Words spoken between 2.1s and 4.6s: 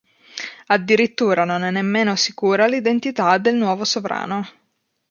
sicura l'identità del nuovo sovrano.